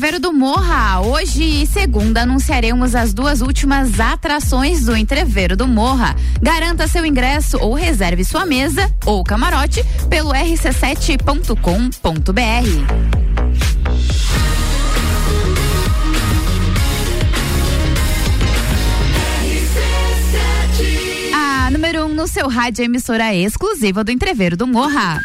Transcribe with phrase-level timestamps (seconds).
[0.00, 1.00] Entreveiro do Morra.
[1.00, 6.16] Hoje e segunda anunciaremos as duas últimas atrações do Entreveiro do Morra.
[6.40, 11.50] Garanta seu ingresso ou reserve sua mesa ou camarote pelo rc7.com.br.
[21.34, 25.20] A número 1 um no seu rádio é emissora exclusiva do Entreveiro do Morra.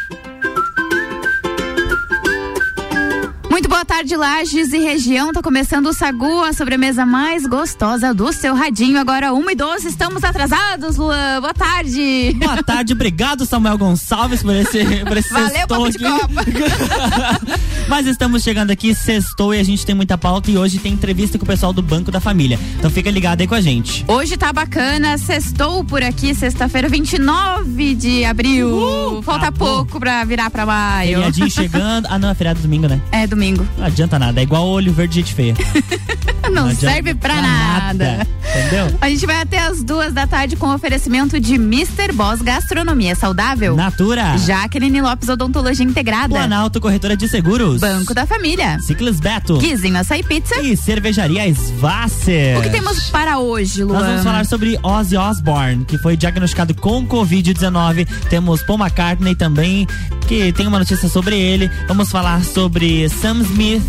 [3.55, 5.31] Muito boa tarde, Lages e região.
[5.31, 8.99] Tá começando o Sagu, a sobremesa mais gostosa do seu radinho.
[8.99, 11.39] Agora, 1 e 12, estamos atrasados, Luan.
[11.39, 12.33] Boa tarde.
[12.37, 16.51] Boa tarde, obrigado, Samuel Gonçalves, por esse, por esse Valeu, sextou papo de aqui.
[17.87, 21.37] Mas estamos chegando aqui, sextou e a gente tem muita pauta e hoje tem entrevista
[21.37, 22.59] com o pessoal do Banco da Família.
[22.79, 24.03] Então fica ligado aí com a gente.
[24.07, 29.21] Hoje tá bacana, sextou por aqui, sexta-feira, 29 de abril.
[29.23, 29.85] Falta acabou.
[29.85, 31.17] pouco pra virar pra maio.
[31.17, 32.07] Feriadinho chegando.
[32.09, 32.99] Ah, não, é feriado domingo, né?
[33.11, 33.65] É domingo.
[33.77, 35.53] Não adianta nada, é igual olho verde de gente feia.
[36.55, 38.27] Não, adianta serve pra nada.
[38.49, 38.97] Entendeu?
[39.01, 42.13] A gente vai até as duas da tarde com oferecimento de Mr.
[42.13, 43.75] Boss Gastronomia Saudável.
[43.75, 44.37] Natura.
[44.37, 46.29] Jaqueline Lopes Odontologia Integrada.
[46.29, 47.81] Planalto Corretora de Seguros.
[47.81, 48.79] Banco da Família.
[48.79, 49.57] Ciclis Beto.
[49.57, 50.55] Guizinho Açaí Pizza.
[50.61, 52.57] E Cervejaria Svasser.
[52.57, 53.99] O que temos para hoje, Luan?
[53.99, 58.07] Nós vamos falar sobre Ozzy Osbourne, que foi diagnosticado com Covid-19.
[58.29, 59.87] Temos Paul McCartney também,
[60.27, 61.69] que tem uma notícia sobre ele.
[61.87, 63.83] Vamos falar sobre Sam Smith.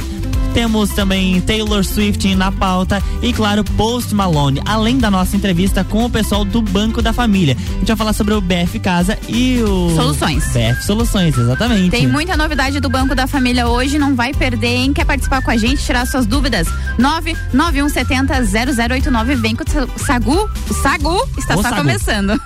[0.57, 6.07] Temos também Taylor Swift na pauta e, claro, Post Malone, além da nossa entrevista com
[6.07, 7.55] o pessoal do Banco da Família.
[7.55, 9.95] A gente vai falar sobre o BF Casa e o.
[9.95, 10.47] Soluções.
[10.47, 11.91] BF Soluções, exatamente.
[11.91, 14.95] Tem muita novidade do Banco da Família hoje, não vai perder, hein?
[14.95, 16.67] Quer participar com a gente, tirar suas dúvidas?
[16.99, 19.35] 991700089.
[19.37, 20.49] Vem com o Sagu.
[20.71, 21.77] O Sagu está O só Sagu.
[21.83, 22.33] começando.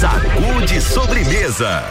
[0.00, 1.84] Sagu de sobremesa.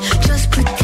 [0.00, 0.83] just pretend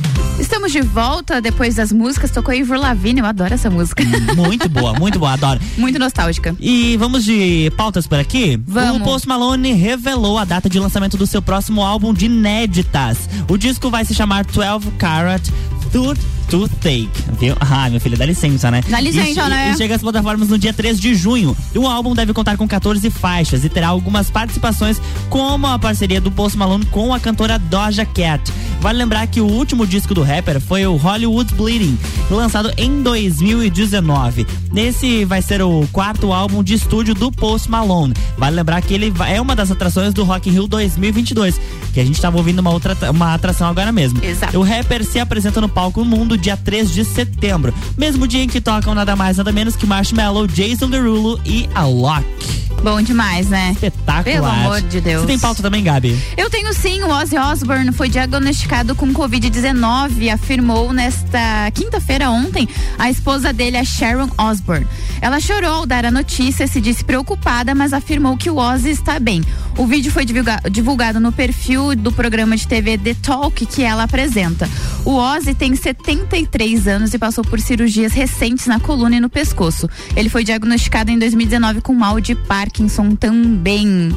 [0.41, 2.31] Estamos de volta depois das músicas.
[2.31, 4.03] Tocou Ivor Lavigne, eu adoro essa música.
[4.35, 5.59] Muito boa, muito boa, adoro.
[5.77, 6.55] Muito nostálgica.
[6.59, 8.59] E vamos de pautas por aqui?
[8.65, 9.01] Vamos.
[9.01, 13.29] O Post Malone revelou a data de lançamento do seu próximo álbum de inéditas.
[13.47, 15.47] O disco vai se chamar 12 Carat
[15.91, 16.19] Third
[16.51, 17.55] to Take, viu?
[17.71, 18.81] Ah, meu filho, dá licença, né?
[18.89, 19.71] Dá licença, e, né?
[19.71, 21.55] E chega às plataformas no dia 3 de junho.
[21.73, 26.29] O álbum deve contar com 14 faixas e terá algumas participações, como a parceria do
[26.29, 28.51] Post Malone com a cantora Doja Cat.
[28.81, 31.97] Vale lembrar que o último disco do rapper foi o Hollywood Bleeding,
[32.29, 34.45] lançado em 2019.
[34.73, 38.13] Nesse vai ser o quarto álbum de estúdio do Post Malone.
[38.37, 41.61] Vale lembrar que ele é uma das atrações do Rock in Rio 2022,
[41.93, 44.23] que a gente estava ouvindo uma outra uma atração agora mesmo.
[44.23, 44.57] Exato.
[44.57, 48.59] O rapper se apresenta no palco Mundo dia 3 de setembro, mesmo dia em que
[48.59, 52.70] tocam nada mais nada menos que Marshmello, Jason Derulo e Alok.
[52.83, 53.71] Bom demais, né?
[53.73, 54.23] Espetacular.
[54.23, 55.21] Pelo amor de Deus.
[55.21, 56.19] Você tem pauta também, Gabi?
[56.35, 63.07] Eu tenho sim, o Ozzy Osbourne foi diagnosticado com Covid-19, afirmou nesta quinta-feira ontem a
[63.11, 64.87] esposa dele, a Sharon Osbourne.
[65.21, 69.19] Ela chorou ao dar a notícia, se disse preocupada, mas afirmou que o Ozzy está
[69.19, 69.43] bem.
[69.77, 74.03] O vídeo foi divulga- divulgado no perfil do programa de TV The Talk que ela
[74.03, 74.67] apresenta.
[75.05, 79.87] O Ozzy tem 73 anos e passou por cirurgias recentes na coluna e no pescoço.
[80.15, 82.70] Ele foi diagnosticado em 2019 com mal de Parkinson
[83.19, 84.15] também.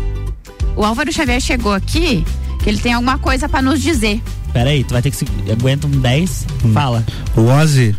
[0.76, 2.24] O Álvaro Xavier chegou aqui,
[2.62, 4.22] que ele tem alguma coisa para nos dizer.
[4.52, 5.26] Pera aí, tu vai ter que se.
[5.50, 6.46] Aguenta um 10?
[6.72, 7.04] Fala.
[7.36, 7.94] O Ozzy,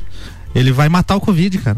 [0.53, 1.77] ele vai matar o Covid, cara.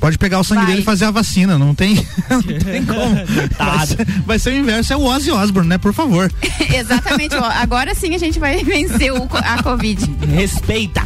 [0.00, 0.70] Pode pegar o sangue Vai.
[0.72, 1.94] dele e fazer a vacina, não tem,
[2.28, 3.14] não tem como.
[3.56, 5.78] Vai ser, vai ser o inverso, é o Ozzy Osbourne, né?
[5.78, 6.30] Por favor.
[6.74, 7.34] Exatamente.
[7.34, 10.04] Agora sim a gente vai vencer o a Covid.
[10.34, 11.02] Respeita.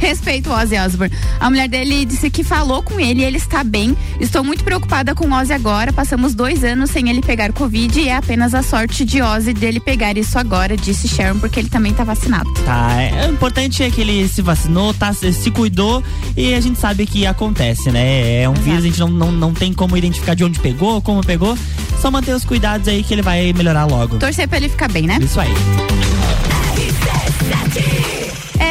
[0.00, 1.14] Respeito o Ozzy Osbourne.
[1.38, 3.96] A mulher dele disse que falou com ele e ele está bem.
[4.18, 5.92] Estou muito preocupada com o Ozzy agora.
[5.92, 9.78] Passamos dois anos sem ele pegar Covid e é apenas a sorte de Ozzy dele
[9.78, 12.50] pegar isso agora, disse Sharon, porque ele também está vacinado.
[12.64, 16.02] Tá, é, o importante é que ele se vacinou, tá, se cuidou
[16.36, 18.42] e a gente sabe que acontece, né?
[18.42, 21.24] É um vírus, a gente não, não, não tem como identificar de onde pegou, como
[21.24, 21.56] pegou.
[22.00, 24.18] Só manter os cuidados aí que ele vai melhorar logo.
[24.18, 25.18] Torcer pra ele ficar bem, né?
[25.20, 25.50] Isso aí.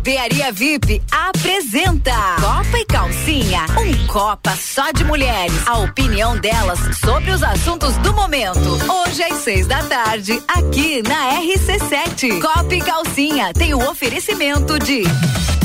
[0.01, 5.53] Barbearia VIP apresenta Copa e Calcinha, um Copa só de mulheres.
[5.67, 8.57] A opinião delas sobre os assuntos do momento.
[8.59, 12.41] Hoje às seis da tarde, aqui na RC7.
[12.41, 15.03] Copa e Calcinha tem o oferecimento de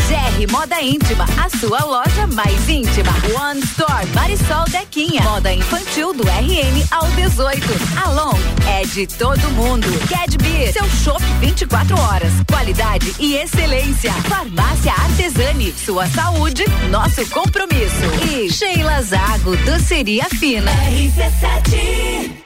[0.06, 3.10] GR Moda Íntima, a sua loja mais íntima.
[3.40, 5.20] One Store, Marisol Dequinha.
[5.22, 7.66] Moda infantil do RN ao 18.
[8.04, 9.88] Along é de todo mundo.
[10.08, 12.32] Cadbeer, seu show 24 horas.
[12.48, 14.12] Qualidade e excelência.
[14.28, 18.04] Farmácia Artesani, sua saúde, nosso compromisso.
[18.30, 20.70] E Sheila Zago, doceria fina.
[20.70, 22.45] RC7.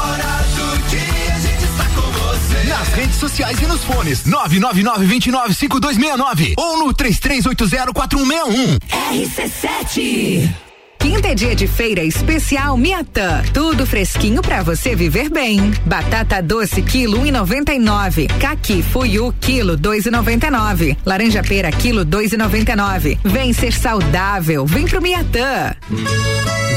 [2.93, 4.23] Redes sociais e nos fones.
[4.23, 8.79] 999-295269 ou no 33804161.
[9.11, 10.70] RC7
[11.01, 13.41] Quinta é dia de feira especial Miatã.
[13.51, 15.59] Tudo fresquinho pra você viver bem.
[15.83, 18.27] Batata doce quilo 1,99.
[18.39, 20.95] Caqui fuiu quilo 2,99.
[21.03, 23.17] Laranja pera quilo 2,99.
[23.23, 24.63] Vem ser saudável.
[24.63, 25.75] Vem pro Miatã.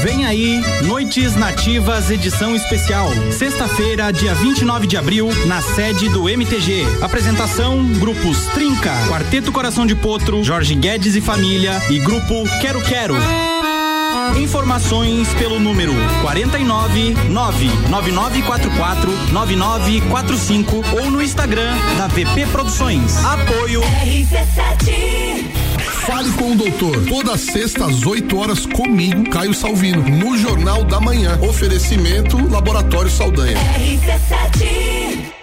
[0.01, 3.07] Vem aí, Noites Nativas, edição especial.
[3.31, 6.83] Sexta-feira, dia 29 de abril, na sede do MTG.
[6.99, 13.15] Apresentação: Grupos Trinca, Quarteto Coração de Potro, Jorge Guedes e Família e Grupo Quero Quero.
[14.37, 23.23] Informações pelo número 49 99944 9945 ou no Instagram da VP Produções.
[23.23, 25.45] Apoio RC7
[26.05, 27.03] Fale com o doutor.
[27.05, 31.39] Toda sexta às 8 horas comigo, Caio Salvino, no Jornal da Manhã.
[31.41, 33.57] Oferecimento Laboratório Saldanha.
[33.57, 35.34] RC7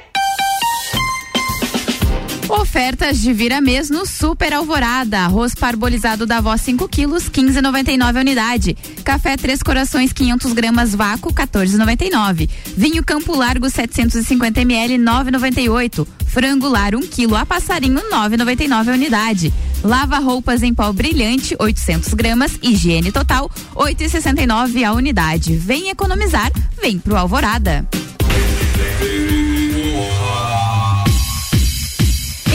[2.53, 5.21] Ofertas de Viramês no Super Alvorada.
[5.21, 8.77] Arroz parbolizado da Vó 5 quilos, 15,99 a unidade.
[9.03, 12.51] Café Três Corações 500 gramas vácuo, 14,99.
[12.77, 16.07] Vinho Campo Largo 750 ml, 9,98.
[16.27, 19.53] Frango lar 1 quilo a passarinho, 9,99 a unidade.
[19.83, 22.59] Lava roupas em pó brilhante, 800 gramas.
[22.63, 25.57] Higiene total, 8,69 a unidade.
[25.57, 27.89] Vem economizar, vem pro Alvorada.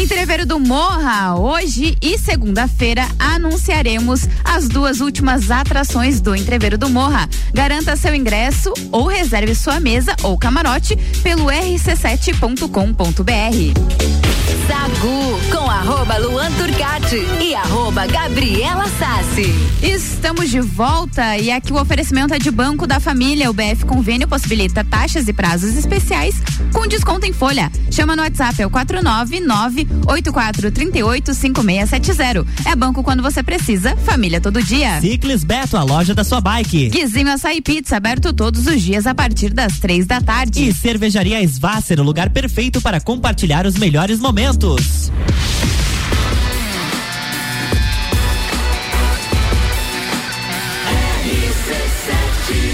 [0.08, 7.28] Entreveiro do Morra, hoje e segunda-feira anunciaremos as duas últimas atrações do Entreveiro do Morra.
[7.54, 14.38] Garanta seu ingresso ou reserve sua mesa ou camarote pelo rc7.com.br.
[14.68, 19.54] Sagu com arroba Luan Turcati e arroba Gabriela Sassi.
[19.82, 23.50] Estamos de volta e aqui o oferecimento é de Banco da Família.
[23.50, 26.36] O BF Convênio possibilita taxas e prazos especiais
[26.74, 27.72] com desconto em folha.
[27.92, 32.46] Chama no WhatsApp, é o 499 8438 5670.
[32.66, 35.00] É banco quando você precisa, família todo dia.
[35.02, 36.90] Ciclis Beto, a loja da sua bike.
[36.90, 40.68] Guizinho Açaí Pizza, aberto todos os dias a partir das três da tarde.
[40.68, 45.12] E Cervejaria Svasser, o lugar perfeito para compartilhar os melhores momentos.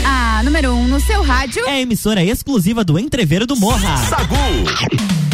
[0.06, 1.66] A número 1 um no seu rádio.
[1.66, 3.98] É a emissora exclusiva do Entreveiro do Morra.
[3.98, 5.33] Sagu.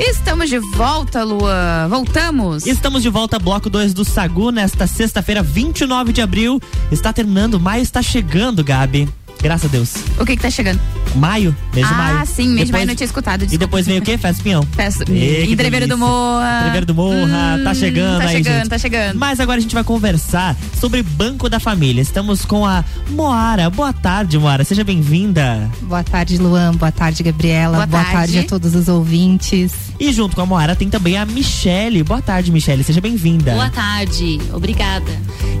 [0.00, 1.90] Estamos de volta, Luan.
[1.90, 2.66] Voltamos.
[2.66, 6.58] Estamos de volta, bloco 2 do Sagu, nesta sexta-feira, 29 de abril.
[6.90, 9.06] Está terminando, maio está chegando, Gabi.
[9.42, 9.94] Graças a Deus.
[10.18, 10.80] O que que tá chegando?
[11.16, 12.18] Maio, mês de ah, maio.
[12.18, 13.40] Ah, sim, mês de maio não tinha escutado.
[13.40, 13.54] Desculpa.
[13.54, 14.16] E depois vem o quê?
[14.16, 14.62] Festa Pinhão.
[14.62, 15.04] Festa.
[15.10, 16.58] E, Entreveiro do Morra.
[16.60, 18.68] Entreveiro do Morra, hum, tá chegando tá aí, chegando, gente.
[18.68, 22.00] Tá chegando, Mas agora a gente vai conversar sobre Banco da Família.
[22.00, 23.68] Estamos com a Moara.
[23.70, 24.62] Boa tarde, Moara.
[24.62, 25.70] Seja bem-vinda.
[25.82, 26.72] Boa tarde, Luan.
[26.74, 27.78] Boa tarde, Gabriela.
[27.78, 28.16] Boa, Boa tarde.
[28.16, 29.72] tarde a todos os ouvintes.
[29.98, 32.02] E junto com a Moara tem também a Michele.
[32.02, 32.82] Boa tarde, Michele.
[32.84, 33.52] Seja bem-vinda.
[33.52, 34.40] Boa tarde.
[34.52, 35.10] Obrigada.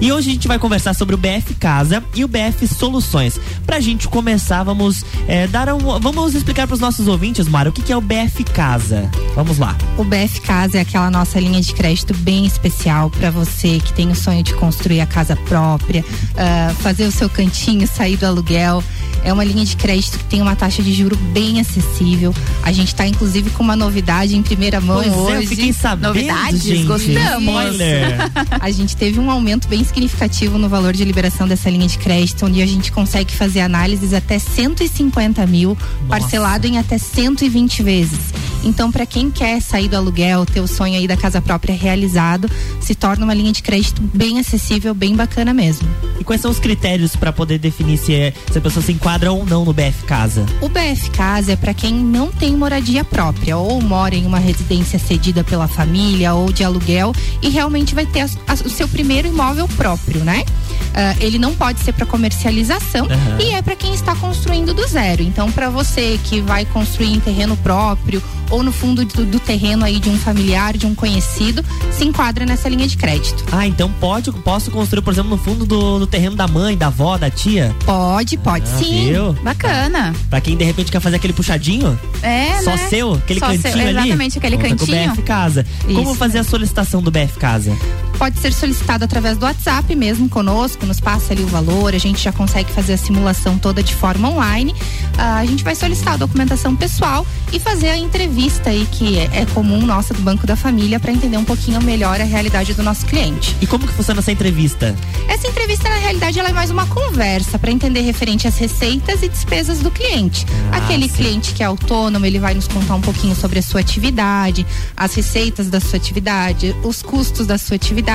[0.00, 3.38] E hoje a gente vai conversar sobre o BF Casa e o BF Soluções.
[3.70, 7.72] Pra gente começar, vamos é, dar um, vamos explicar para os nossos ouvintes, Mara, o
[7.72, 9.08] que, que é o BF Casa.
[9.36, 9.78] Vamos lá.
[9.96, 14.10] O BF Casa é aquela nossa linha de crédito bem especial para você que tem
[14.10, 18.82] o sonho de construir a casa própria, uh, fazer o seu cantinho, sair do aluguel.
[19.22, 22.34] É uma linha de crédito que tem uma taxa de juro bem acessível.
[22.62, 25.46] A gente está inclusive com uma novidade em primeira mão Pois é, eu hoje.
[25.46, 26.84] fiquei sabendo, Novidades, gente.
[26.84, 27.76] gostamos.
[28.60, 32.46] A gente teve um aumento bem significativo no valor de liberação dessa linha de crédito,
[32.46, 35.76] onde a gente consegue fazer análises até 150 mil,
[36.08, 38.18] parcelado em até 120 vezes.
[38.62, 42.46] Então, para quem quer sair do aluguel, ter o sonho aí da casa própria realizado,
[42.78, 45.88] se torna uma linha de crédito bem acessível, bem bacana mesmo.
[46.18, 49.32] E quais são os critérios para poder definir se, é, se a pessoa se enquadra
[49.32, 50.44] ou não no BF Casa?
[50.60, 54.98] O BF Casa é para quem não tem moradia própria ou mora em uma residência
[54.98, 59.26] cedida pela família ou de aluguel e realmente vai ter a- a- o seu primeiro
[59.28, 60.44] imóvel próprio, né?
[60.92, 63.38] Ah, ele não pode ser para comercialização Aham.
[63.40, 65.22] e é para quem está construindo do zero.
[65.22, 69.84] Então, para você que vai construir em terreno próprio ou no fundo do, do terreno
[69.84, 73.44] aí de um familiar, de um conhecido, se enquadra nessa linha de crédito.
[73.52, 76.88] Ah, então pode, posso construir, por exemplo, no fundo do, do terreno da mãe, da
[76.88, 77.74] avó, da tia?
[77.84, 79.08] Pode, pode Ah, sim.
[79.12, 79.32] viu?
[79.34, 80.12] Bacana.
[80.28, 81.98] Pra quem de repente quer fazer aquele puxadinho?
[82.22, 82.88] É, Só né?
[82.88, 83.14] seu?
[83.14, 83.90] Aquele Só cantinho seu, ali?
[83.98, 85.10] Exatamente, aquele Conta com o cantinho.
[85.12, 85.66] BF Casa.
[85.84, 86.14] Como Isso.
[86.16, 87.76] fazer a solicitação do BF Casa?
[88.20, 92.22] Pode ser solicitado através do WhatsApp mesmo conosco, nos passa ali o valor, a gente
[92.22, 94.74] já consegue fazer a simulação toda de forma online.
[95.16, 99.30] Ah, a gente vai solicitar a documentação pessoal e fazer a entrevista aí que é,
[99.32, 102.82] é comum nossa do Banco da Família para entender um pouquinho melhor a realidade do
[102.82, 103.56] nosso cliente.
[103.58, 104.94] E como que funciona essa entrevista?
[105.26, 109.30] Essa entrevista, na realidade, ela é mais uma conversa para entender referente às receitas e
[109.30, 110.44] despesas do cliente.
[110.70, 113.80] Ah, Aquele cliente que é autônomo, ele vai nos contar um pouquinho sobre a sua
[113.80, 118.09] atividade, as receitas da sua atividade, os custos da sua atividade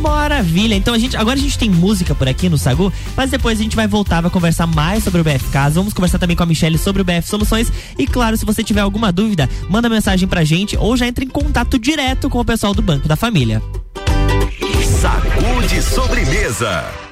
[0.00, 0.74] Maravilha.
[0.74, 3.62] Então a gente agora a gente tem música por aqui no Sagu, mas depois a
[3.62, 5.76] gente vai voltar vai conversar mais sobre o BF Casa.
[5.76, 8.80] Vamos conversar também com a Michelle sobre o BF Soluções e claro, se você tiver
[8.80, 12.74] alguma dúvida, manda mensagem pra gente ou já entra em contato direto com o pessoal
[12.74, 13.62] do Banco da Família.
[15.00, 17.09] Sacude sobremesa.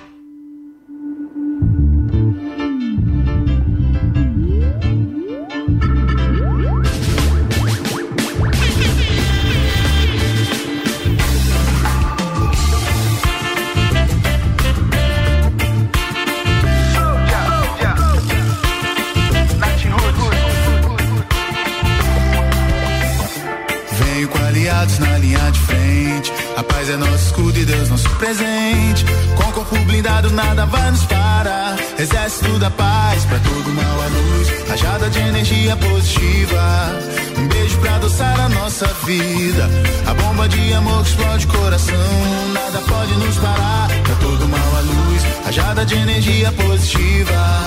[26.58, 29.04] A paz é nosso escudo e Deus nosso presente.
[29.36, 31.76] Com corpo blindado, nada vai nos parar.
[31.96, 34.68] Exército da paz, pra todo mal a luz.
[34.68, 36.98] Rajada de energia positiva.
[37.38, 39.70] Um beijo pra adoçar a nossa vida.
[40.04, 42.48] A bomba de amor que explode o coração.
[42.52, 43.88] Nada pode nos parar.
[43.88, 45.07] Tá todo mal a luz,
[45.48, 47.66] rajada de energia positiva.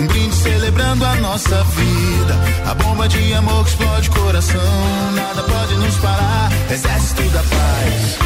[0.00, 2.34] Um brinde celebrando a nossa vida.
[2.68, 5.12] A bomba de amor que explode o coração.
[5.14, 6.50] Nada pode nos parar.
[6.68, 8.18] Exército da paz.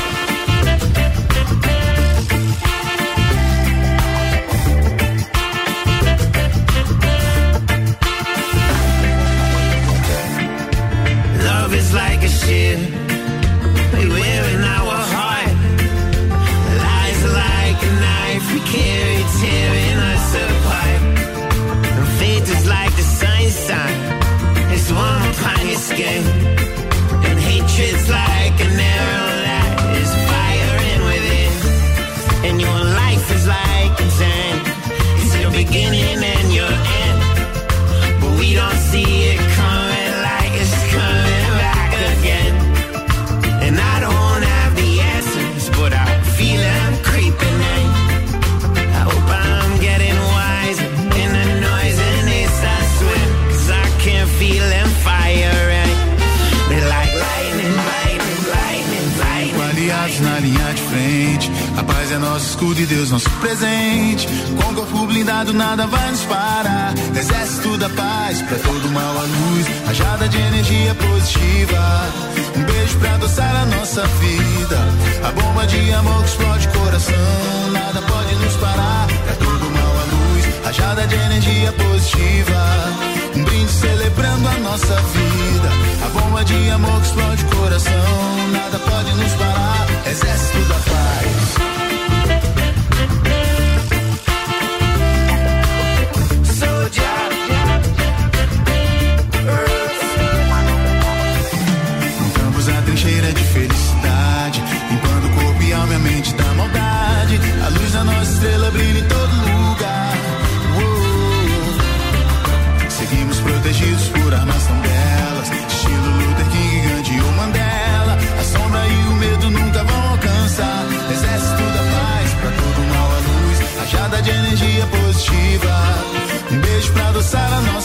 [11.45, 13.04] Love is like a shield
[25.97, 26.44] game.
[62.45, 64.29] Nosso escudo e Deus nosso presente.
[64.61, 66.93] Com corpo blindado, nada vai nos parar.
[67.17, 69.67] Exército da paz, pra todo mal a luz.
[69.87, 72.13] Rajada de energia positiva.
[72.57, 74.79] Um beijo pra adoçar a nossa vida.
[75.27, 77.71] A bomba de amor que explode o coração.
[77.73, 79.07] Nada pode nos parar.
[79.07, 80.65] Pra todo mal a luz.
[80.65, 82.65] Rajada de energia positiva.
[83.37, 85.71] Um brinde celebrando a nossa vida.
[86.05, 88.49] A bomba de amor que explode o coração.
[88.53, 89.87] Nada pode nos parar.
[90.07, 91.74] Exército da paz.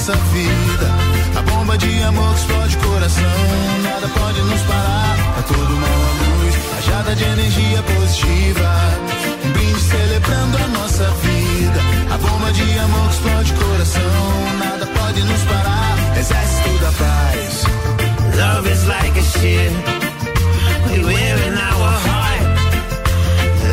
[0.10, 0.88] Nossa vida.
[1.38, 3.24] A bomba de amor que explode o coração.
[3.84, 5.18] Nada pode nos parar.
[5.34, 8.70] Pra todo mal a luz, rajada de energia positiva.
[9.46, 11.80] Um brinde celebrando a nossa vida.
[12.12, 14.58] A bomba de amor que explode o coração.
[14.58, 16.18] Nada pode nos parar.
[16.18, 17.64] Exército da paz.
[18.36, 19.76] Love is like a shield
[20.90, 22.48] we wear in our heart.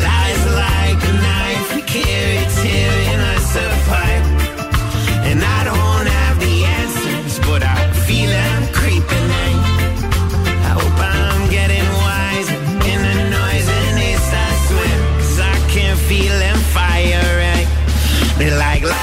[0.05, 3.06] Lies like a knife we carry, tearing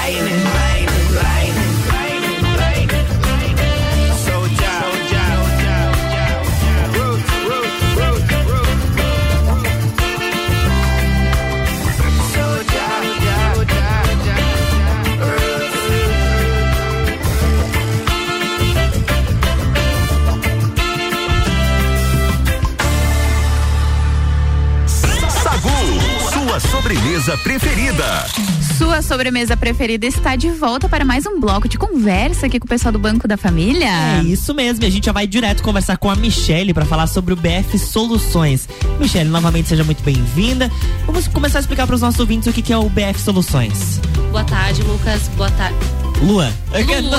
[0.05, 0.44] shining.
[29.15, 32.91] Sobremesa preferida está de volta para mais um bloco de conversa aqui com o pessoal
[32.91, 33.87] do Banco da Família.
[34.19, 37.07] É isso mesmo, e a gente já vai direto conversar com a Michelle para falar
[37.07, 38.67] sobre o BF Soluções.
[38.99, 40.69] Michelle, novamente seja muito bem-vinda.
[41.05, 44.01] Vamos começar a explicar para os nossos ouvintes o que que é o BF Soluções.
[44.31, 45.29] Boa tarde, Lucas.
[45.37, 45.77] Boa tarde.
[46.21, 46.51] Lua.
[46.73, 47.17] Desculpa.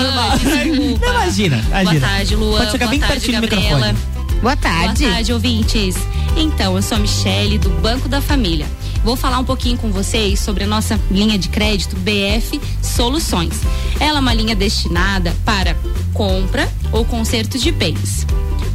[1.01, 2.01] Não, imagina, imagina.
[2.01, 2.59] Boa tarde, Luan.
[2.59, 3.97] Pode chegar Boa bem tarde, pertinho do microfone.
[4.43, 5.03] Boa tarde.
[5.03, 5.97] Boa tarde, ouvintes.
[6.37, 8.67] Então, eu sou a Michele, do Banco da Família.
[9.07, 13.55] Vou falar um pouquinho com vocês sobre a nossa linha de crédito BF Soluções.
[14.01, 15.77] Ela é uma linha destinada para
[16.13, 18.27] compra ou conserto de bens,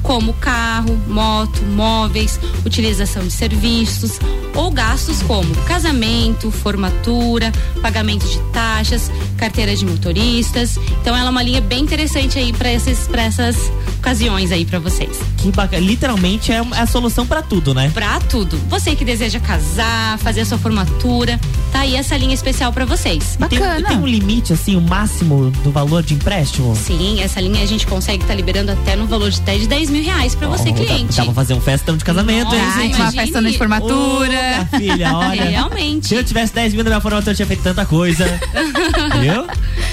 [0.01, 4.19] como carro, moto, móveis, utilização de serviços
[4.55, 10.77] ou gastos como casamento, formatura, pagamento de taxas, carteira de motoristas.
[11.01, 13.69] Então, ela é uma linha bem interessante aí para essas
[14.01, 15.19] ocasiões aí para vocês.
[15.37, 15.81] Que bacana.
[15.85, 17.91] Literalmente é a solução para tudo, né?
[17.93, 18.57] Pra tudo.
[18.67, 21.39] Você que deseja casar, fazer a sua formatura,
[21.71, 23.37] tá aí essa linha especial pra vocês.
[23.47, 26.75] Tem, tem um limite, assim, o máximo do valor de empréstimo?
[26.75, 29.89] Sim, essa linha a gente consegue estar liberando até no valor de até de 10
[29.91, 31.15] mil reais pra você, Oh, cliente.
[31.15, 32.95] Dá, dá pra fazer um festão de casamento, hein, Nossa, gente?
[32.95, 34.27] Uma festona de formatura.
[34.29, 35.43] Minha filha, olha.
[35.45, 36.07] Realmente.
[36.07, 38.25] Se eu tivesse 10 mil na minha formatura, eu tinha feito tanta coisa.
[39.21, 39.45] Viu?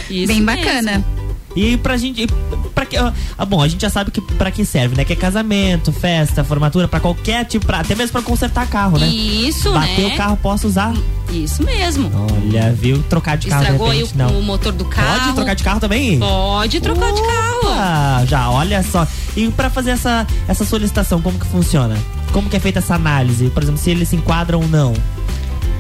[0.09, 0.47] Isso Bem mesmo.
[0.47, 1.05] bacana.
[1.57, 2.27] E pra gente,
[2.75, 2.97] pra que.
[2.97, 5.05] Ah, bom, a gente já sabe que pra que serve, né?
[5.05, 9.09] Que é casamento, festa, formatura, pra qualquer tipo, pra, até mesmo pra consertar carro, né?
[9.09, 10.15] Isso, Bater né?
[10.15, 10.95] o carro, posso usar?
[11.33, 12.11] Isso mesmo.
[12.33, 13.03] Olha, viu?
[13.05, 14.39] Trocar de carro Estragou de repente, o, não.
[14.39, 15.21] o motor do carro.
[15.21, 16.19] Pode trocar de carro também?
[16.19, 18.27] Pode trocar de carro.
[18.27, 19.07] Já, olha só.
[19.37, 21.97] E pra fazer essa, essa solicitação, como que funciona?
[22.33, 23.51] Como que é feita essa análise?
[23.51, 24.93] Por exemplo, se eles se enquadram ou não?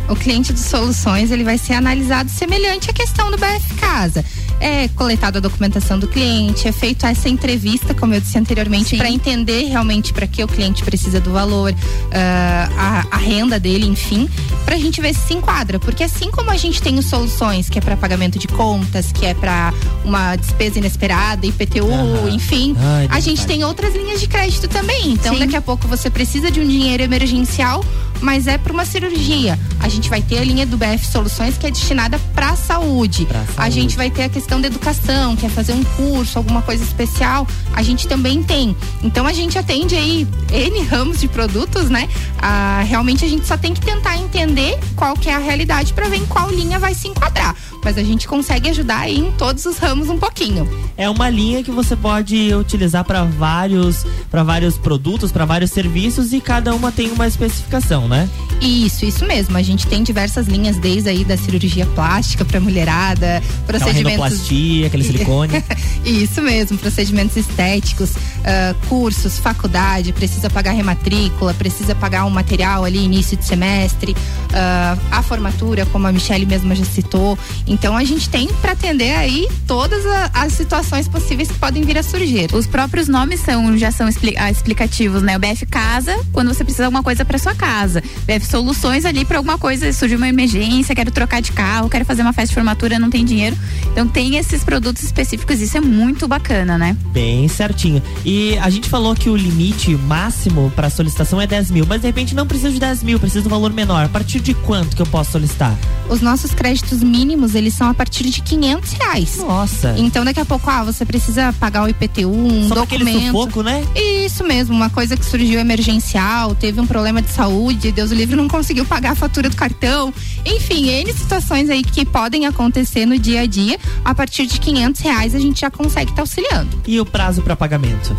[0.08, 4.24] O cliente de soluções ele vai ser analisado semelhante à questão do BF Casa.
[4.60, 9.08] É coletada a documentação do cliente, é feito essa entrevista, como eu disse anteriormente, para
[9.08, 11.72] entender realmente para que o cliente precisa do valor,
[12.12, 14.28] ah, a, a renda dele, enfim,
[14.64, 15.78] para a gente ver se se enquadra.
[15.78, 19.26] Porque assim como a gente tem os soluções, que é para pagamento de contas, que
[19.26, 19.72] é para
[20.04, 22.30] uma despesa inesperada, IPTU, Aham.
[22.30, 23.46] enfim, Ai, a gente pai.
[23.46, 25.12] tem outras linhas de crédito também.
[25.12, 25.40] Então, Sim.
[25.40, 27.84] daqui a pouco você precisa de um dinheiro emergencial,
[28.20, 29.58] mas é para uma cirurgia.
[29.80, 33.26] A gente vai ter a linha do BF Soluções que é destinada para saúde.
[33.56, 36.82] A gente vai ter a questão da educação, que é fazer um curso, alguma coisa
[36.82, 37.46] especial.
[37.72, 38.76] A gente também tem.
[39.02, 42.08] Então a gente atende aí N ramos de produtos, né?
[42.40, 46.08] Ah, realmente a gente só tem que tentar entender qual que é a realidade para
[46.08, 47.54] ver em qual linha vai se enquadrar.
[47.84, 50.68] Mas a gente consegue ajudar aí em todos os ramos um pouquinho.
[50.96, 56.32] É uma linha que você pode utilizar para vários para vários produtos, para vários serviços
[56.32, 58.28] e cada uma tem uma especificação, né?
[58.60, 59.56] Isso, isso mesmo.
[59.56, 64.10] A gente tem diversas linhas, desde aí da cirurgia plástica para mulherada, Aquela procedimentos.
[64.10, 65.64] renoplastia, aquele silicone.
[66.04, 68.14] Isso mesmo, procedimentos estéticos,
[68.44, 74.16] ah, cursos, faculdade, precisa pagar rematrícula, precisa pagar um material ali início de semestre,
[74.52, 77.38] ah, a formatura, como a Michelle mesma já citou.
[77.68, 81.98] Então a gente tem para atender aí todas a- as situações possíveis que podem vir
[81.98, 82.48] a surgir.
[82.54, 85.36] Os próprios nomes são, já são expli- ah, explicativos, né?
[85.36, 88.02] O BF Casa, quando você precisa de alguma coisa para sua casa.
[88.26, 92.22] BF Soluções ali para alguma coisa, surgiu uma emergência, quero trocar de carro, quero fazer
[92.22, 93.56] uma festa de formatura, não tem dinheiro.
[93.92, 96.96] Então tem esses produtos específicos, isso é muito bacana, né?
[97.12, 98.02] Bem certinho.
[98.24, 102.06] E a gente falou que o limite máximo para solicitação é 10 mil, mas de
[102.06, 104.04] repente não precisa de 10 mil, precisa de um valor menor.
[104.04, 105.76] A partir de quanto que eu posso solicitar?
[106.08, 109.36] Os nossos créditos mínimos, eles são a partir de 500 reais.
[109.38, 109.94] Nossa.
[109.98, 113.26] Então daqui a pouco, ah, você precisa pagar o IPTU, um Só documento.
[113.26, 113.84] sufoco, né?
[113.94, 118.36] Isso mesmo, uma coisa que surgiu emergencial, teve um problema de saúde, Deus o livre
[118.36, 120.12] não conseguiu pagar a fatura do cartão.
[120.44, 123.78] Enfim, N situações aí que podem acontecer no dia a dia.
[124.04, 126.68] A partir de 500 reais a gente já consegue estar auxiliando.
[126.86, 128.16] E o prazo para pagamento?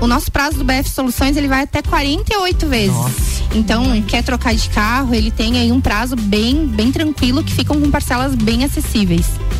[0.00, 2.96] O nosso prazo do BF Soluções ele vai até 48 vezes.
[3.54, 7.80] Então, quer trocar de carro, ele tem aí um prazo bem, bem tranquilo que ficam
[7.80, 8.81] com parcelas bem acessíveis.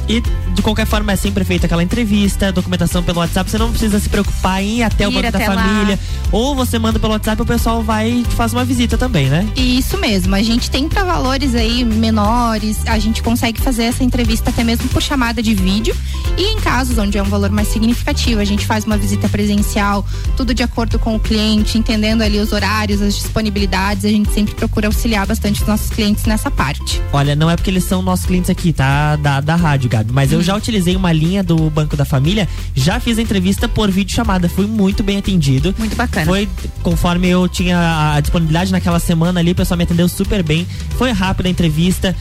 [0.08, 3.98] E de qualquer forma é sempre feita aquela entrevista, documentação pelo WhatsApp, você não precisa
[3.98, 5.62] se preocupar em ir até o Ir banco da até lá.
[5.62, 5.98] família.
[6.30, 9.28] Ou você manda pelo WhatsApp e o pessoal vai e te faz uma visita também,
[9.28, 9.46] né?
[9.56, 14.50] Isso mesmo, a gente tem para valores aí menores, a gente consegue fazer essa entrevista
[14.50, 15.94] até mesmo por chamada de vídeo.
[16.36, 20.04] E em casos onde é um valor mais significativo, a gente faz uma visita presencial,
[20.36, 24.54] tudo de acordo com o cliente, entendendo ali os horários, as disponibilidades, a gente sempre
[24.54, 27.00] procura auxiliar bastante os nossos clientes nessa parte.
[27.12, 29.11] Olha, não é porque eles são nossos clientes aqui, tá?
[29.16, 30.12] Da, da rádio, Gabi.
[30.12, 30.36] Mas Hum.
[30.36, 34.14] eu já utilizei uma linha do Banco da Família, já fiz a entrevista por vídeo
[34.14, 34.48] chamada.
[34.48, 35.74] Fui muito bem atendido.
[35.78, 36.26] Muito bacana.
[36.26, 36.48] Foi
[36.82, 37.78] conforme eu tinha
[38.14, 40.66] a- disponibilidade naquela semana ali, o pessoal me atendeu super bem.
[40.98, 42.14] Foi rápida a entrevista.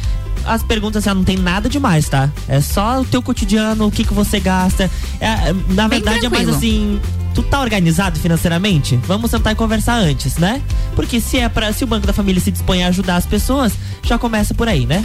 [0.43, 2.29] As perguntas já não tem nada demais, tá?
[2.47, 4.89] É só o teu cotidiano, o que, que você gasta.
[5.19, 6.55] É, na Bem verdade, é mais tranquilo.
[6.55, 6.99] assim.
[7.35, 8.99] Tu tá organizado financeiramente?
[9.07, 10.61] Vamos sentar e conversar antes, né?
[10.95, 13.71] Porque se é para se o Banco da Família se dispõe a ajudar as pessoas,
[14.03, 15.01] já começa por aí, né?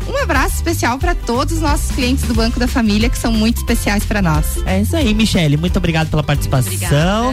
[0.08, 3.58] Um abraço especial para todos os nossos clientes do Banco da Família, que são muito
[3.58, 4.44] especiais para nós.
[4.66, 5.56] É isso aí, Michele.
[5.56, 7.32] Muito obrigado pela participação.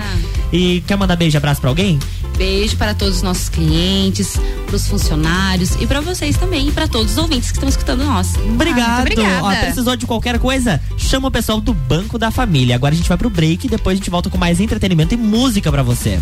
[0.51, 1.99] E quer mandar beijo e abraço pra alguém?
[2.37, 6.87] Beijo para todos os nossos clientes, para os funcionários e para vocês também, e para
[6.87, 8.35] todos os ouvintes que estão escutando nós.
[8.35, 9.07] Obrigado.
[9.41, 10.79] Ó, precisou de qualquer coisa?
[10.97, 12.75] Chama o pessoal do Banco da Família.
[12.75, 15.17] Agora a gente vai pro break e depois a gente volta com mais entretenimento e
[15.17, 16.19] música pra você.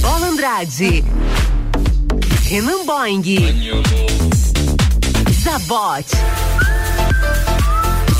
[0.00, 1.04] Bola Andrade.
[2.48, 3.22] Renan Boing.
[5.44, 6.47] Zabot.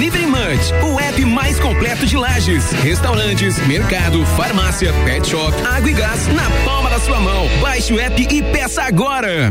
[0.00, 0.24] Delivery
[0.82, 6.48] o app mais completo de lajes, restaurantes, mercado, farmácia, pet shop, água e gás na
[6.64, 7.46] palma da sua mão.
[7.60, 9.50] Baixe o app e peça agora.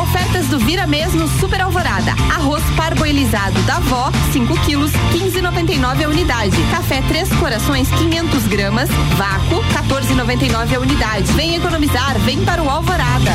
[0.00, 2.12] Ofertas do Vira Mesmo Super Alvorada.
[2.34, 6.56] Arroz parboilizado da Vó, 5 quilos, 15,99 a unidade.
[6.70, 8.88] Café Três Corações, 500 gramas.
[9.16, 11.32] Vácuo, 14,99 a unidade.
[11.32, 13.32] Vem economizar, vem para o Alvorada.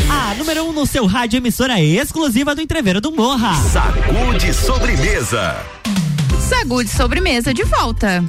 [0.08, 3.54] A número 1 um no seu rádio emissora exclusiva do Entreveiro do Morra.
[3.70, 5.56] Sacude sobremesa.
[6.48, 8.24] Sagu de sobremesa de volta.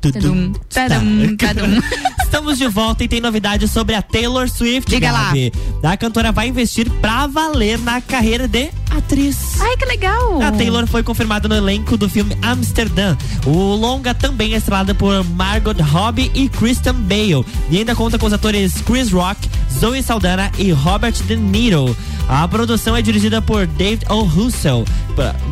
[0.00, 1.80] Tadum, tadum, tadum.
[2.22, 4.88] Estamos de volta e tem novidade sobre a Taylor Swift.
[4.88, 5.26] Diga lá.
[5.26, 5.52] Gabi.
[5.82, 9.60] A cantora vai investir pra valer na carreira de atriz.
[9.60, 10.40] Ai, que legal.
[10.42, 13.16] A Taylor foi confirmada no elenco do filme Amsterdã.
[13.46, 17.44] O longa também é estrelado por Margot Robbie e Kristen Bale.
[17.70, 21.96] E ainda conta com os atores Chris Rock, Zoe Saldana e Robert De Niro.
[22.26, 24.22] A produção é dirigida por David O.
[24.22, 24.84] Russell.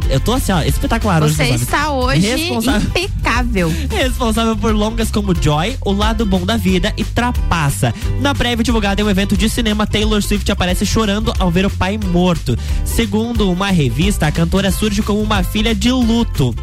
[0.08, 1.34] Eu tô assim, ó, espetacular hoje.
[1.36, 3.74] Você está hoje Responsável- impecável.
[3.92, 7.94] Responsável por longas como Joy, O Lado Bom da Vida e Trapaça.
[8.20, 11.70] Na prévia divulgada em um evento de cinema, Taylor Swift aparece chorando ao ver o
[11.70, 12.58] pai morto.
[12.84, 16.54] Segundo uma revista, a cantora surge como uma filha de luto.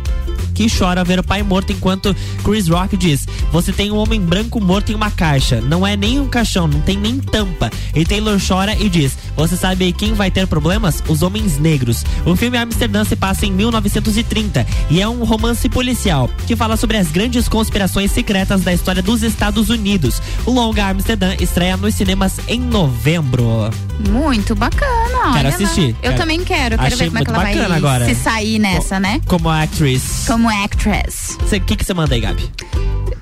[0.54, 2.14] Que chora ao ver o pai morto enquanto
[2.44, 5.62] Chris Rock diz: Você tem um homem branco morto em uma caixa.
[5.62, 7.70] Não é nem um caixão, não tem nem tampa.
[7.96, 11.02] E Taylor chora e diz: Você sabe quem vai ter problemas?
[11.08, 12.04] Os homens negros.
[12.26, 16.98] O filme Amsterdã se passa em 1930 e é um romance policial que fala sobre
[16.98, 20.22] as grandes conspirações secretas da história dos Estados Unidos.
[20.46, 23.70] O longa Amsterdã estreia nos cinemas em novembro.
[24.10, 25.34] Muito bacana.
[25.34, 25.90] Quero olha assistir.
[25.90, 26.59] Eu Quero- também quero.
[26.60, 28.06] Quero Achei ver como é que ela vai agora.
[28.06, 29.22] se sair nessa, né?
[29.26, 30.26] Como actress.
[30.28, 31.38] Como actress.
[31.42, 32.52] O que que você manda aí, Gabi?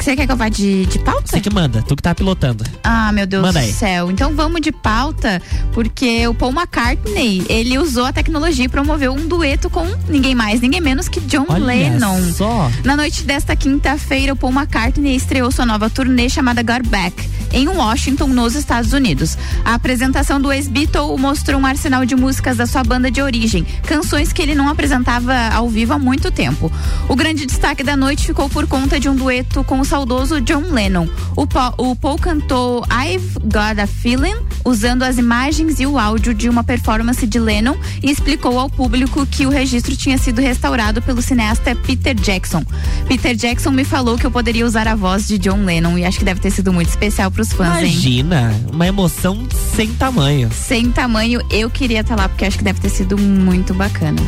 [0.08, 1.24] Você quer que eu vá de, de pauta?
[1.26, 2.64] Você que manda, tu que tá pilotando.
[2.82, 3.74] Ah, meu Deus Manda do aí.
[3.74, 4.10] céu.
[4.10, 5.42] Então vamos de pauta,
[5.74, 10.62] porque o Paul McCartney, ele usou a tecnologia e promoveu um dueto com ninguém mais,
[10.62, 12.22] ninguém menos que John Olha Lennon.
[12.32, 12.72] só.
[12.86, 17.68] Na noite desta quinta-feira, o Paul McCartney estreou sua nova turnê chamada Got Back, em
[17.68, 19.38] Washington, nos Estados Unidos.
[19.66, 24.32] A apresentação do ex-Beatle mostrou um arsenal de músicas da sua banda de origem, canções
[24.32, 26.72] que ele não apresentava ao vivo há muito tempo.
[27.10, 30.62] O grande destaque da noite ficou por conta de um dueto com o saudoso John
[30.72, 31.08] Lennon.
[31.36, 36.36] O, Pa- o Paul cantou I've Got a Feeling, usando as imagens e o áudio
[36.36, 41.02] de uma performance de Lennon e explicou ao público que o registro tinha sido restaurado
[41.02, 42.64] pelo cineasta Peter Jackson.
[43.08, 46.20] Peter Jackson me falou que eu poderia usar a voz de John Lennon e acho
[46.20, 47.90] que deve ter sido muito especial pros fãs, hein?
[47.92, 50.52] Imagina, uma emoção sem tamanho.
[50.54, 54.22] Sem tamanho, eu queria estar lá porque acho que deve ter sido muito bacana.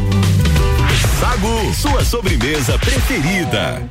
[1.20, 3.84] Sagu, sua sobremesa preferida.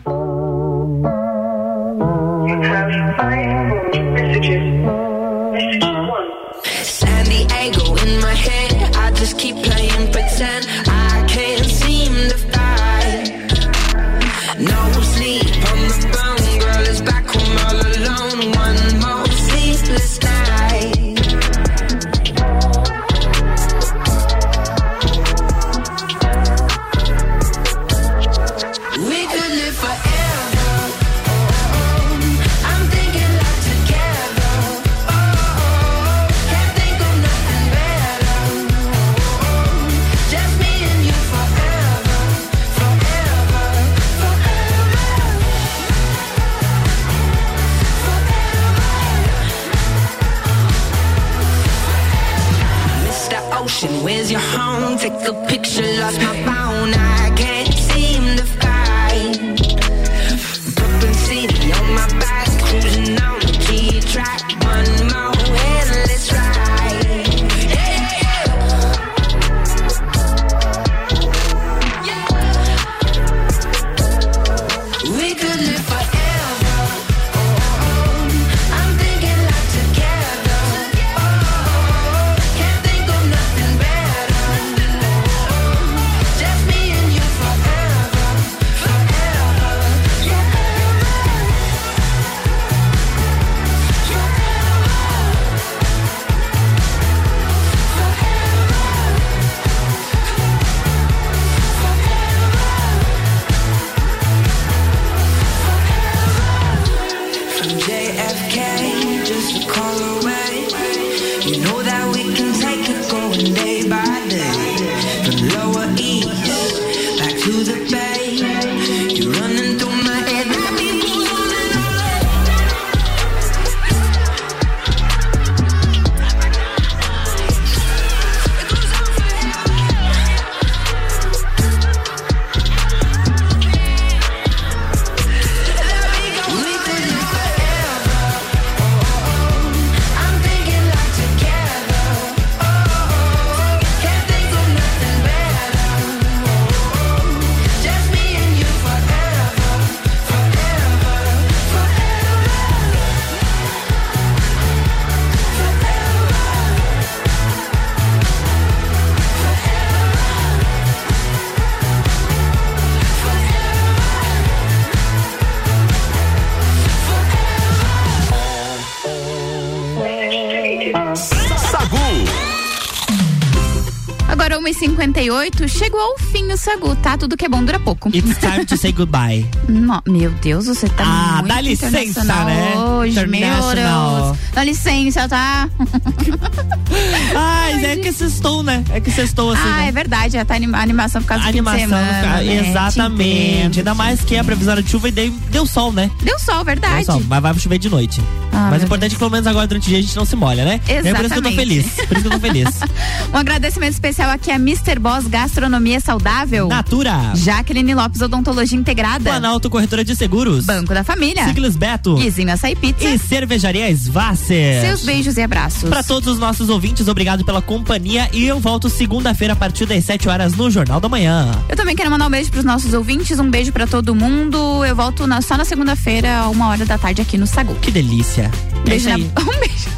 [175.29, 177.17] 1h58, chegou ao fim o Sagu, tá?
[177.17, 178.09] Tudo que é bom dura pouco.
[178.15, 179.47] It's time to say goodbye.
[179.69, 182.75] No- meu Deus, você tá Ah, muito dá licença, né?
[182.77, 183.41] hoje, meu.
[183.41, 184.39] Deus.
[184.55, 185.69] Dá licença, tá?
[187.35, 188.83] Ai, é que sextou, né?
[188.91, 189.89] É que sextou assim, ah, né?
[189.89, 192.43] é verdade, já tá anima- animação por causa do fim de animação, semana, né?
[192.63, 193.79] Te exatamente.
[193.81, 196.11] Ainda mais que a previsão era de chuva e deu, deu sol, né?
[196.23, 197.05] Deu sol, verdade.
[197.05, 198.21] Deu sol, mas vai chover de noite.
[198.53, 200.17] Ah, mas o meu importante é que pelo menos agora durante o dia a gente
[200.17, 200.81] não se molha, né?
[200.89, 201.57] É por isso que eu tô Exatamente.
[201.57, 201.87] feliz.
[201.87, 202.69] Por isso que eu tô feliz.
[203.33, 204.99] Um agradecimento especial aqui a Mr.
[204.99, 206.38] Boss Gastronomia Saudável.
[206.69, 207.33] Natura.
[207.35, 209.25] Jaqueline Lopes Odontologia Integrada.
[209.25, 210.65] Planalto Corretora de Seguros.
[210.65, 211.45] Banco da Família.
[211.47, 212.15] Siglas Beto.
[212.17, 213.05] Guizinho Açaí Pizza.
[213.09, 214.81] E Cervejaria Svasser.
[214.83, 215.89] Seus beijos e abraços.
[215.89, 220.05] Para todos os nossos ouvintes, obrigado pela companhia e eu volto segunda-feira a partir das
[220.05, 221.51] 7 horas no Jornal da Manhã.
[221.69, 224.85] Eu também quero mandar um beijo pros nossos ouvintes, um beijo pra todo mundo.
[224.85, 227.75] Eu volto na- só na segunda-feira, uma hora da tarde aqui no Sagu.
[227.77, 228.51] Que delícia.
[228.85, 229.43] É Beijo isso na...
[229.43, 229.89] Um beijo.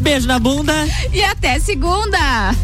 [0.00, 0.72] Beijo na bunda.
[1.12, 2.54] E até segunda!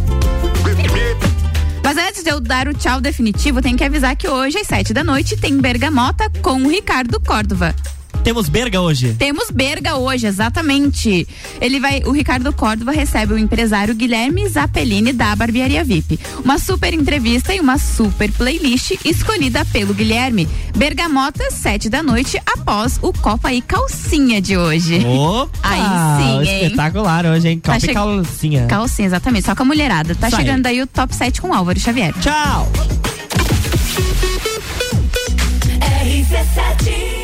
[1.82, 4.92] Mas antes de eu dar o tchau definitivo, tem que avisar que hoje, às sete
[4.92, 7.74] da noite, tem Bergamota com o Ricardo Córdova.
[8.22, 9.14] Temos Berga hoje.
[9.18, 11.26] Temos Berga hoje, exatamente.
[11.60, 16.20] Ele vai, o Ricardo Córdova recebe o empresário Guilherme Zappellini da Barbearia VIP.
[16.44, 20.46] Uma super entrevista e uma super playlist escolhida pelo Guilherme.
[20.76, 25.04] Bergamota, sete da noite, após o Copa e Calcinha de hoje.
[25.04, 25.50] Opa!
[25.62, 26.62] Aí sim, hein?
[26.64, 27.58] Espetacular hoje, hein?
[27.58, 28.66] Tá Copa e che- calcinha.
[28.66, 29.46] Calcinha, exatamente.
[29.46, 30.14] Só com a mulherada.
[30.14, 30.44] Tá Isso aí.
[30.44, 32.12] chegando aí o top 7 com Álvaro Xavier.
[32.20, 32.70] Tchau!
[36.02, 37.19] RC7